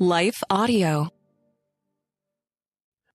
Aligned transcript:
Life 0.00 0.44
Audio. 0.48 1.08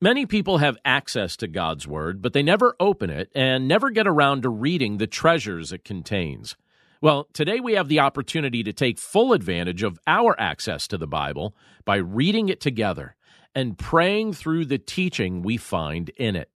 Many 0.00 0.24
people 0.24 0.56
have 0.56 0.78
access 0.82 1.36
to 1.36 1.46
God's 1.46 1.86
Word, 1.86 2.22
but 2.22 2.32
they 2.32 2.42
never 2.42 2.74
open 2.80 3.10
it 3.10 3.30
and 3.34 3.68
never 3.68 3.90
get 3.90 4.06
around 4.06 4.44
to 4.44 4.48
reading 4.48 4.96
the 4.96 5.06
treasures 5.06 5.74
it 5.74 5.84
contains. 5.84 6.56
Well, 7.02 7.28
today 7.34 7.60
we 7.60 7.74
have 7.74 7.88
the 7.88 8.00
opportunity 8.00 8.62
to 8.62 8.72
take 8.72 8.98
full 8.98 9.34
advantage 9.34 9.82
of 9.82 9.98
our 10.06 10.34
access 10.40 10.88
to 10.88 10.96
the 10.96 11.06
Bible 11.06 11.54
by 11.84 11.96
reading 11.96 12.48
it 12.48 12.62
together 12.62 13.14
and 13.54 13.76
praying 13.76 14.32
through 14.32 14.64
the 14.64 14.78
teaching 14.78 15.42
we 15.42 15.58
find 15.58 16.08
in 16.16 16.34
it. 16.34 16.48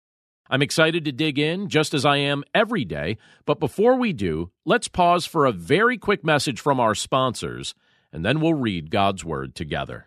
I'm 0.49 0.63
excited 0.63 1.05
to 1.07 1.11
dig 1.11 1.41
in, 1.41 1.69
just 1.69 1.95
as 1.95 2.07
I 2.07 2.19
am 2.19 2.45
every 2.55 2.85
day, 2.85 3.19
but 3.45 3.59
before 3.59 3.97
we 3.97 4.13
do, 4.13 4.53
let's 4.65 4.87
pause 4.87 5.27
for 5.27 5.47
a 5.47 5.53
very 5.53 5.99
quick 5.99 6.25
message 6.25 6.61
from 6.61 6.79
our 6.79 6.95
sponsors, 6.95 7.75
and 8.13 8.25
then 8.25 8.41
we'll 8.41 8.55
read 8.55 8.93
God's 8.93 9.25
Word 9.25 9.57
together. 9.57 10.07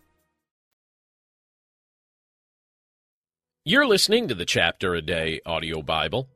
You're 3.63 3.85
listening 3.85 4.27
to 4.27 4.33
the 4.33 4.43
Chapter 4.43 4.95
a 4.95 5.03
Day 5.03 5.39
audio 5.45 5.83
Bible. 5.83 6.27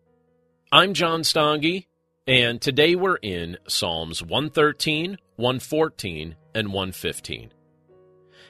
I'm 0.72 0.94
John 0.94 1.22
Stange, 1.22 1.88
and 2.28 2.62
today 2.62 2.94
we're 2.94 3.16
in 3.16 3.58
Psalms 3.68 4.22
113, 4.22 5.18
114, 5.36 6.36
and 6.54 6.68
115. 6.68 7.52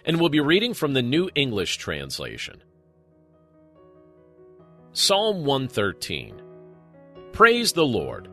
And 0.03 0.20
we'll 0.20 0.28
be 0.28 0.42
reading 0.42 0.73
from 0.73 0.92
the 0.92 1.02
New 1.02 1.30
English 1.36 1.78
Translation. 1.78 2.62
Psalm 4.92 5.46
113 5.46 6.42
Praise 7.31 7.72
the 7.72 7.86
Lord. 7.86 8.28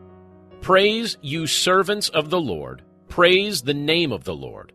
Praise 0.59 1.17
you 1.21 1.47
servants 1.47 2.09
of 2.09 2.29
the 2.29 2.41
Lord. 2.41 2.81
Praise 3.07 3.61
the 3.61 3.73
name 3.73 4.11
of 4.11 4.25
the 4.25 4.35
Lord. 4.35 4.73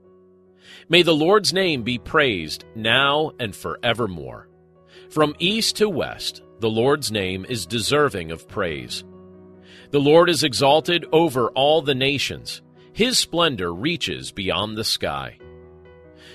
May 0.89 1.03
the 1.03 1.15
Lord's 1.15 1.53
name 1.53 1.83
be 1.83 1.99
praised 1.99 2.65
now 2.75 3.33
and 3.39 3.55
forevermore. 3.55 4.48
From 5.11 5.35
east 5.39 5.77
to 5.77 5.89
west, 5.89 6.43
the 6.61 6.69
Lord's 6.69 7.11
name 7.11 7.47
is 7.49 7.65
deserving 7.65 8.31
of 8.31 8.47
praise. 8.47 9.05
The 9.91 10.01
Lord 10.01 10.29
is 10.29 10.45
exalted 10.45 11.07
over 11.13 11.49
all 11.53 11.81
the 11.81 11.95
nations. 11.95 12.61
His 12.93 13.19
splendor 13.19 13.73
reaches 13.73 14.33
beyond 14.33 14.77
the 14.77 14.85
sky. 14.85 15.39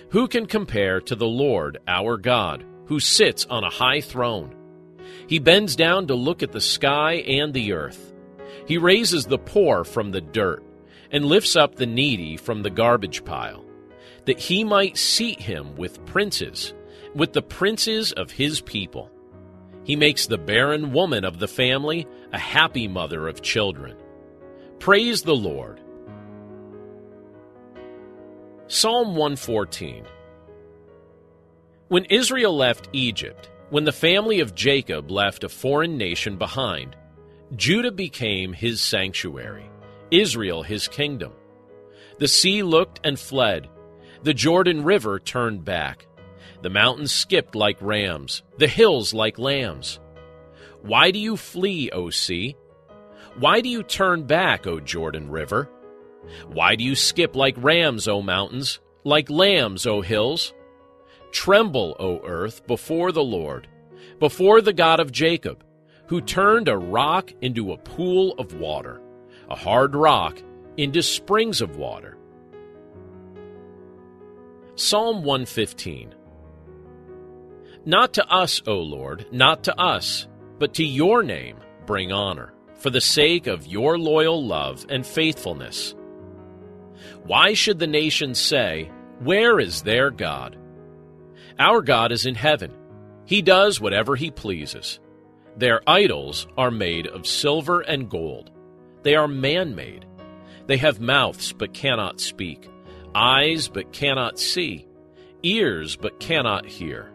Who 0.10 0.28
can 0.28 0.48
compare 0.48 1.00
to 1.02 1.16
the 1.16 1.28
Lord 1.28 1.78
our 1.88 2.18
God, 2.18 2.66
who 2.88 3.00
sits 3.00 3.46
on 3.46 3.64
a 3.64 3.70
high 3.70 4.02
throne? 4.02 4.56
He 5.28 5.38
bends 5.38 5.76
down 5.76 6.08
to 6.08 6.16
look 6.16 6.42
at 6.42 6.52
the 6.52 6.62
sky 6.62 7.14
and 7.28 7.54
the 7.54 7.74
earth. 7.74 8.12
He 8.66 8.80
raises 8.80 9.26
the 9.26 9.38
poor 9.38 9.84
from 9.84 10.12
the 10.12 10.22
dirt 10.22 10.64
and 11.12 11.26
lifts 11.26 11.56
up 11.56 11.76
the 11.76 11.86
needy 11.86 12.38
from 12.38 12.64
the 12.64 12.72
garbage 12.72 13.24
pile, 13.24 13.64
that 14.26 14.40
he 14.40 14.64
might 14.64 14.98
seat 14.98 15.40
him 15.40 15.76
with 15.76 16.04
princes 16.08 16.74
with 17.16 17.34
the 17.34 17.42
princes 17.42 18.12
of 18.14 18.32
his 18.32 18.62
people. 18.62 19.10
He 19.84 19.96
makes 19.96 20.28
the 20.28 20.38
barren 20.38 20.94
woman 20.94 21.26
of 21.26 21.40
the 21.40 21.48
family 21.48 22.08
a 22.32 22.38
happy 22.38 22.88
mother 22.88 23.28
of 23.28 23.42
children. 23.42 23.98
Praise 24.80 25.22
the 25.22 25.36
Lord. 25.36 25.80
Psalm 28.68 29.10
114 29.10 30.06
When 31.90 32.06
Israel 32.06 32.56
left 32.56 32.90
Egypt, 32.94 33.50
when 33.70 33.84
the 33.84 33.92
family 33.92 34.40
of 34.40 34.56
Jacob 34.56 35.12
left 35.12 35.44
a 35.44 35.50
foreign 35.50 35.98
nation 35.98 36.38
behind, 36.38 36.96
Judah 37.56 37.92
became 37.92 38.54
his 38.54 38.82
sanctuary, 38.82 39.70
Israel 40.12 40.64
his 40.64 40.88
kingdom. 40.88 41.34
The 42.20 42.28
sea 42.28 42.64
looked 42.64 43.00
and 43.04 43.20
fled, 43.20 43.70
the 44.24 44.34
Jordan 44.34 44.84
River 44.84 45.20
turned 45.20 45.66
back. 45.66 46.08
The 46.64 46.70
mountains 46.70 47.12
skipped 47.12 47.56
like 47.56 47.76
rams, 47.82 48.42
the 48.58 48.68
hills 48.68 49.14
like 49.14 49.38
lambs. 49.38 50.00
Why 50.82 51.12
do 51.12 51.20
you 51.20 51.36
flee, 51.36 51.92
O 51.92 52.10
sea? 52.10 52.56
Why 53.38 53.60
do 53.60 53.68
you 53.68 53.84
turn 53.84 54.24
back, 54.24 54.66
O 54.66 54.80
Jordan 54.80 55.30
River? 55.30 55.70
Why 56.48 56.78
do 56.78 56.86
you 56.86 56.96
skip 56.96 57.36
like 57.36 57.56
rams, 57.58 58.08
O 58.08 58.22
mountains, 58.22 58.80
like 59.04 59.30
lambs, 59.30 59.86
O 59.86 60.00
hills? 60.00 60.54
Tremble, 61.34 61.98
O 62.00 62.22
earth, 62.26 62.66
before 62.66 63.12
the 63.12 63.26
Lord, 63.26 63.68
before 64.22 64.62
the 64.62 64.72
God 64.72 65.02
of 65.02 65.12
Jacob, 65.12 65.66
who 66.08 66.22
turned 66.22 66.70
a 66.70 66.78
rock 66.78 67.34
into 67.42 67.74
a 67.74 67.78
pool 67.78 68.36
of 68.40 68.54
water, 68.54 69.02
a 69.50 69.56
hard 69.56 69.96
rock 69.96 70.42
into 70.78 71.04
springs 71.04 71.60
of 71.60 71.76
water. 71.76 72.18
Psalm 74.76 75.24
115 75.24 76.16
not 77.86 78.14
to 78.14 78.26
us, 78.28 78.62
O 78.66 78.80
Lord, 78.80 79.26
not 79.32 79.64
to 79.66 79.80
us, 79.80 80.28
but 80.58 80.74
to 80.76 80.86
your 80.86 81.24
name 81.24 81.58
bring 81.86 82.14
honor, 82.14 82.54
for 82.76 82.90
the 82.90 83.02
sake 83.02 83.48
of 83.48 83.68
your 83.68 83.98
loyal 83.98 84.46
love 84.46 84.86
and 84.90 85.06
faithfulness. 85.06 85.94
Why 87.26 87.54
should 87.54 87.80
the 87.80 87.88
nations 87.88 88.40
say, 88.40 88.90
Where 89.20 89.60
is 89.60 89.82
their 89.82 90.12
God? 90.12 90.58
Our 91.60 91.82
God 91.82 92.12
is 92.12 92.26
in 92.26 92.36
heaven. 92.36 92.72
He 93.26 93.42
does 93.42 93.82
whatever 93.82 94.16
he 94.16 94.32
pleases. 94.32 95.00
Their 95.58 95.82
idols 95.88 96.48
are 96.58 96.72
made 96.72 97.08
of 97.08 97.28
silver 97.28 97.82
and 97.82 98.10
gold. 98.10 98.52
They 99.04 99.16
are 99.16 99.28
man 99.28 99.76
made. 99.76 100.06
They 100.68 100.78
have 100.78 101.00
mouths 101.00 101.54
but 101.54 101.74
cannot 101.74 102.22
speak, 102.22 102.70
eyes 103.14 103.68
but 103.68 103.92
cannot 103.92 104.40
see, 104.40 104.88
ears 105.44 105.98
but 105.98 106.20
cannot 106.20 106.66
hear 106.66 107.13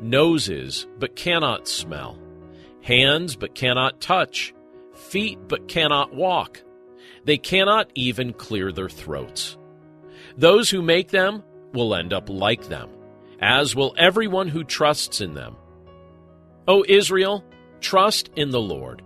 noses 0.00 0.86
but 0.98 1.16
cannot 1.16 1.68
smell, 1.68 2.18
hands 2.82 3.36
but 3.36 3.54
cannot 3.54 4.00
touch, 4.00 4.54
feet 4.94 5.38
but 5.48 5.68
cannot 5.68 6.14
walk. 6.14 6.62
They 7.24 7.38
cannot 7.38 7.90
even 7.94 8.32
clear 8.32 8.72
their 8.72 8.88
throats. 8.88 9.56
Those 10.36 10.70
who 10.70 10.82
make 10.82 11.10
them 11.10 11.42
will 11.72 11.94
end 11.94 12.12
up 12.12 12.28
like 12.28 12.68
them, 12.68 12.90
as 13.40 13.74
will 13.74 13.94
everyone 13.98 14.48
who 14.48 14.64
trusts 14.64 15.20
in 15.20 15.34
them. 15.34 15.56
O 16.66 16.84
Israel, 16.88 17.44
trust 17.80 18.30
in 18.36 18.50
the 18.50 18.60
Lord. 18.60 19.02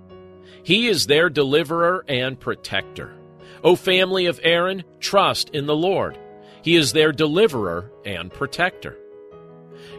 He 0.63 0.89
is 0.89 1.07
their 1.07 1.29
deliverer 1.29 2.05
and 2.09 2.39
protector. 2.39 3.15
O 3.65 3.77
family 3.77 4.27
of 4.27 4.41
Aaron, 4.43 4.85
trust 5.01 5.51
in 5.51 5.67
the 5.67 5.77
Lord. 5.77 6.19
He 6.63 6.77
is 6.77 6.93
their 6.93 7.13
deliverer 7.13 7.91
and 8.05 8.33
protector. 8.33 8.97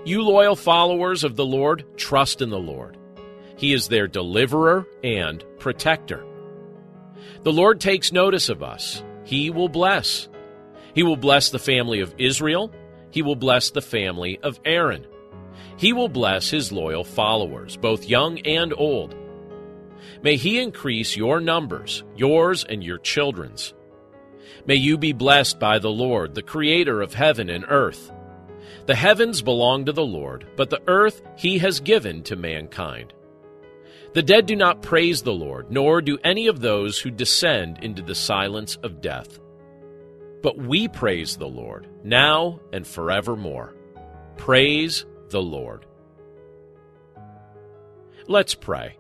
You 0.06 0.21
loyal 0.21 0.56
followers 0.56 1.24
of 1.24 1.35
the 1.35 1.45
Lord, 1.45 1.85
trust 1.97 2.41
in 2.41 2.50
the 2.50 2.59
Lord. 2.59 2.97
He 3.57 3.74
is 3.74 3.88
their 3.88 4.07
deliverer 4.07 4.88
and 5.03 5.44
protector. 5.59 6.25
The 7.44 7.53
Lord 7.53 7.80
takes 7.80 8.12
notice 8.12 8.50
of 8.50 8.63
us. 8.63 9.03
He 9.24 9.50
will 9.50 9.69
bless. 9.69 10.27
He 10.94 11.03
will 11.03 11.18
bless 11.18 11.50
the 11.50 11.59
family 11.59 12.01
of 12.01 12.13
Israel. 12.18 12.71
He 13.12 13.21
will 13.21 13.35
bless 13.35 13.71
the 13.71 13.81
family 13.81 14.39
of 14.44 14.59
Aaron. 14.65 15.06
He 15.77 15.94
will 15.94 16.09
bless 16.09 16.50
his 16.50 16.71
loyal 16.71 17.03
followers, 17.03 17.77
both 17.77 18.07
young 18.07 18.39
and 18.39 18.74
old. 18.75 19.15
May 20.21 20.36
he 20.36 20.59
increase 20.59 21.15
your 21.18 21.39
numbers, 21.39 22.03
yours 22.15 22.63
and 22.63 22.83
your 22.83 22.97
children's. 22.97 23.74
May 24.65 24.75
you 24.75 24.97
be 24.97 25.13
blessed 25.13 25.59
by 25.59 25.79
the 25.79 25.91
Lord, 25.91 26.36
the 26.36 26.41
Creator 26.41 27.01
of 27.01 27.13
heaven 27.13 27.50
and 27.50 27.65
earth. 27.68 28.12
The 28.86 28.95
heavens 28.95 29.42
belong 29.42 29.86
to 29.86 29.92
the 29.92 30.06
Lord, 30.06 30.45
but 30.56 30.69
the 30.69 30.81
earth 30.88 31.21
he 31.36 31.57
has 31.60 31.80
given 31.80 32.24
to 32.24 32.36
mankind. 32.36 33.13
The 34.13 34.21
dead 34.21 34.45
do 34.45 34.56
not 34.56 34.81
praise 34.81 35.21
the 35.21 35.33
Lord, 35.33 35.71
nor 35.71 36.01
do 36.01 36.19
any 36.24 36.48
of 36.48 36.60
those 36.60 37.00
who 37.00 37.10
descend 37.10 37.80
into 37.81 38.01
the 38.01 38.15
silence 38.15 38.75
of 38.83 39.01
death. 39.01 39.39
But 40.44 40.57
we 40.57 40.88
praise 40.88 41.38
the 41.38 41.48
Lord, 41.48 41.88
now 42.04 42.60
and 42.71 42.86
forevermore. 42.86 43.74
Praise 44.38 45.06
the 45.30 45.42
Lord. 45.42 45.86
Let's 48.27 48.54
pray. 48.54 48.98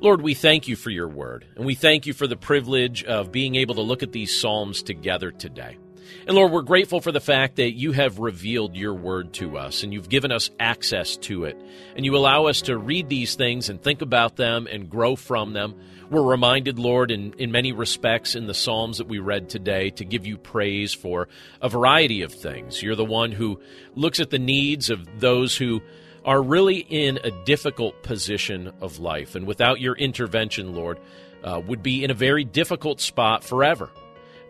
Lord, 0.00 0.20
we 0.20 0.34
thank 0.34 0.68
you 0.68 0.76
for 0.76 0.90
your 0.90 1.08
word, 1.08 1.46
and 1.56 1.64
we 1.64 1.74
thank 1.74 2.04
you 2.04 2.12
for 2.12 2.26
the 2.26 2.36
privilege 2.36 3.04
of 3.04 3.32
being 3.32 3.54
able 3.54 3.76
to 3.76 3.80
look 3.80 4.02
at 4.02 4.12
these 4.12 4.38
Psalms 4.38 4.82
together 4.82 5.30
today. 5.30 5.78
And 6.26 6.36
Lord, 6.36 6.52
we're 6.52 6.62
grateful 6.62 7.00
for 7.00 7.12
the 7.12 7.20
fact 7.20 7.56
that 7.56 7.72
you 7.72 7.92
have 7.92 8.18
revealed 8.18 8.76
your 8.76 8.94
word 8.94 9.32
to 9.34 9.58
us 9.58 9.82
and 9.82 9.92
you've 9.92 10.08
given 10.08 10.32
us 10.32 10.50
access 10.58 11.16
to 11.18 11.44
it. 11.44 11.56
And 11.96 12.04
you 12.04 12.16
allow 12.16 12.46
us 12.46 12.62
to 12.62 12.78
read 12.78 13.08
these 13.08 13.34
things 13.34 13.68
and 13.68 13.82
think 13.82 14.02
about 14.02 14.36
them 14.36 14.66
and 14.66 14.88
grow 14.88 15.16
from 15.16 15.52
them. 15.52 15.74
We're 16.10 16.22
reminded, 16.22 16.78
Lord, 16.78 17.10
in, 17.10 17.32
in 17.38 17.50
many 17.50 17.72
respects 17.72 18.34
in 18.34 18.46
the 18.46 18.54
Psalms 18.54 18.98
that 18.98 19.08
we 19.08 19.18
read 19.18 19.48
today 19.48 19.90
to 19.90 20.04
give 20.04 20.26
you 20.26 20.36
praise 20.36 20.92
for 20.94 21.28
a 21.60 21.68
variety 21.68 22.22
of 22.22 22.32
things. 22.32 22.82
You're 22.82 22.94
the 22.94 23.04
one 23.04 23.32
who 23.32 23.60
looks 23.94 24.20
at 24.20 24.30
the 24.30 24.38
needs 24.38 24.90
of 24.90 25.20
those 25.20 25.56
who 25.56 25.82
are 26.24 26.42
really 26.42 26.78
in 26.78 27.18
a 27.22 27.30
difficult 27.44 28.02
position 28.02 28.72
of 28.80 28.98
life. 28.98 29.34
And 29.34 29.46
without 29.46 29.80
your 29.80 29.94
intervention, 29.94 30.74
Lord, 30.74 30.98
uh, 31.42 31.60
would 31.66 31.82
be 31.82 32.02
in 32.02 32.10
a 32.10 32.14
very 32.14 32.44
difficult 32.44 33.00
spot 33.00 33.44
forever. 33.44 33.90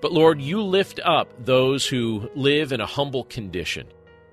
But 0.05 0.13
Lord, 0.13 0.39
you 0.39 0.61
lift 0.61 1.01
up 1.03 1.31
those 1.47 1.87
who 1.87 2.29
live 2.35 2.73
in 2.73 2.83
a 2.83 2.87
humble 2.87 3.25
condition. 3.25 3.87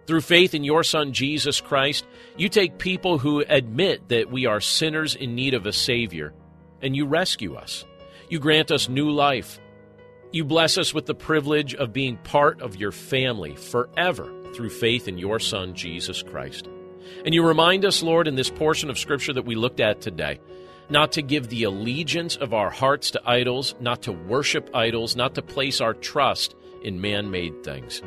Through 0.05 0.19
faith 0.19 0.53
in 0.53 0.65
your 0.65 0.83
Son, 0.83 1.13
Jesus 1.13 1.61
Christ, 1.61 2.05
you 2.35 2.49
take 2.49 2.77
people 2.77 3.19
who 3.19 3.39
admit 3.47 4.09
that 4.09 4.29
we 4.29 4.45
are 4.45 4.59
sinners 4.59 5.15
in 5.15 5.33
need 5.33 5.53
of 5.53 5.65
a 5.65 5.71
Savior, 5.71 6.33
and 6.81 6.93
you 6.93 7.05
rescue 7.05 7.55
us. 7.55 7.85
You 8.27 8.37
grant 8.37 8.69
us 8.69 8.89
new 8.89 9.11
life. 9.11 9.61
You 10.33 10.43
bless 10.43 10.77
us 10.77 10.93
with 10.93 11.05
the 11.05 11.15
privilege 11.15 11.73
of 11.73 11.93
being 11.93 12.17
part 12.17 12.61
of 12.61 12.75
your 12.75 12.91
family 12.91 13.55
forever 13.55 14.29
through 14.53 14.71
faith 14.71 15.07
in 15.07 15.17
your 15.17 15.39
Son, 15.39 15.73
Jesus 15.73 16.21
Christ. 16.21 16.67
And 17.23 17.33
you 17.33 17.47
remind 17.47 17.85
us, 17.85 18.03
Lord, 18.03 18.27
in 18.27 18.35
this 18.35 18.49
portion 18.49 18.89
of 18.89 18.99
Scripture 18.99 19.31
that 19.31 19.45
we 19.45 19.55
looked 19.55 19.79
at 19.79 20.01
today, 20.01 20.41
not 20.91 21.13
to 21.13 21.21
give 21.21 21.47
the 21.47 21.63
allegiance 21.63 22.35
of 22.35 22.53
our 22.53 22.69
hearts 22.69 23.11
to 23.11 23.21
idols, 23.25 23.73
not 23.79 24.01
to 24.03 24.11
worship 24.11 24.69
idols, 24.73 25.15
not 25.15 25.33
to 25.35 25.41
place 25.41 25.79
our 25.79 25.93
trust 25.93 26.53
in 26.83 26.99
man 26.99 27.31
made 27.31 27.63
things. 27.63 28.01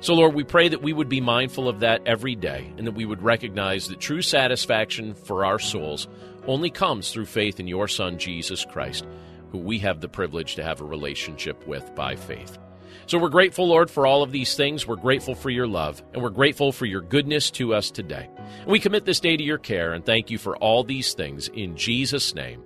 So, 0.00 0.14
Lord, 0.14 0.34
we 0.34 0.44
pray 0.44 0.68
that 0.68 0.82
we 0.82 0.92
would 0.92 1.08
be 1.08 1.20
mindful 1.20 1.68
of 1.68 1.80
that 1.80 2.02
every 2.06 2.34
day 2.34 2.72
and 2.76 2.86
that 2.86 2.94
we 2.94 3.04
would 3.04 3.22
recognize 3.22 3.88
that 3.88 4.00
true 4.00 4.22
satisfaction 4.22 5.14
for 5.14 5.44
our 5.44 5.58
souls 5.58 6.08
only 6.46 6.70
comes 6.70 7.12
through 7.12 7.26
faith 7.26 7.60
in 7.60 7.68
your 7.68 7.86
Son, 7.86 8.18
Jesus 8.18 8.64
Christ, 8.64 9.06
who 9.52 9.58
we 9.58 9.78
have 9.78 10.00
the 10.00 10.08
privilege 10.08 10.56
to 10.56 10.64
have 10.64 10.80
a 10.80 10.84
relationship 10.84 11.66
with 11.66 11.94
by 11.94 12.16
faith. 12.16 12.58
So 13.06 13.18
we're 13.18 13.28
grateful, 13.28 13.68
Lord, 13.68 13.90
for 13.90 14.06
all 14.06 14.22
of 14.22 14.32
these 14.32 14.54
things. 14.54 14.86
We're 14.86 14.96
grateful 14.96 15.34
for 15.34 15.50
your 15.50 15.66
love, 15.66 16.02
and 16.12 16.22
we're 16.22 16.30
grateful 16.30 16.72
for 16.72 16.86
your 16.86 17.00
goodness 17.00 17.50
to 17.52 17.74
us 17.74 17.90
today. 17.90 18.28
We 18.66 18.80
commit 18.80 19.04
this 19.04 19.20
day 19.20 19.36
to 19.36 19.42
your 19.42 19.58
care 19.58 19.92
and 19.92 20.04
thank 20.04 20.30
you 20.30 20.38
for 20.38 20.56
all 20.56 20.84
these 20.84 21.14
things 21.14 21.48
in 21.48 21.76
Jesus' 21.76 22.34
name. 22.34 22.62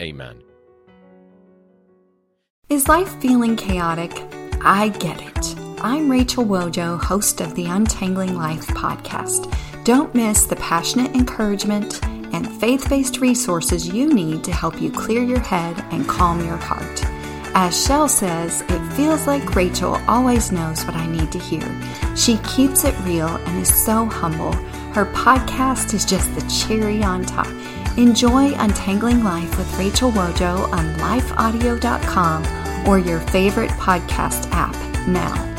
Amen. 0.00 0.42
Is 2.68 2.88
life 2.88 3.20
feeling 3.20 3.56
chaotic? 3.56 4.12
I 4.62 4.88
get 4.88 5.20
it. 5.20 5.56
I'm 5.82 6.10
Rachel 6.10 6.44
Wojo, 6.44 7.02
host 7.02 7.40
of 7.40 7.54
the 7.54 7.66
Untangling 7.66 8.36
Life 8.36 8.66
podcast. 8.68 9.52
Don't 9.84 10.14
miss 10.14 10.46
the 10.46 10.56
passionate 10.56 11.14
encouragement 11.14 12.02
and 12.32 12.50
faith 12.60 12.88
based 12.88 13.18
resources 13.18 13.88
you 13.88 14.12
need 14.12 14.44
to 14.44 14.52
help 14.52 14.80
you 14.80 14.90
clear 14.90 15.22
your 15.22 15.40
head 15.40 15.84
and 15.90 16.08
calm 16.08 16.44
your 16.46 16.56
heart. 16.56 17.11
As 17.54 17.84
Shell 17.84 18.08
says, 18.08 18.62
it 18.62 18.92
feels 18.92 19.26
like 19.26 19.54
Rachel 19.54 20.00
always 20.08 20.50
knows 20.50 20.84
what 20.84 20.96
I 20.96 21.06
need 21.06 21.30
to 21.32 21.38
hear. 21.38 21.62
She 22.16 22.38
keeps 22.38 22.84
it 22.84 22.98
real 23.00 23.28
and 23.28 23.60
is 23.60 23.74
so 23.74 24.06
humble. 24.06 24.52
Her 24.94 25.06
podcast 25.12 25.92
is 25.92 26.04
just 26.04 26.34
the 26.34 26.40
cherry 26.48 27.02
on 27.02 27.24
top. 27.24 27.48
Enjoy 27.98 28.54
Untangling 28.54 29.22
Life 29.22 29.58
with 29.58 29.78
Rachel 29.78 30.10
Wojo 30.12 30.72
on 30.72 30.94
lifeaudio.com 30.94 32.88
or 32.88 32.98
your 32.98 33.20
favorite 33.20 33.70
podcast 33.72 34.50
app 34.52 34.74
now. 35.06 35.51